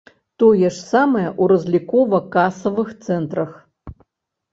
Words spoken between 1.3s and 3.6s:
ў разлікова-касавых цэнтрах.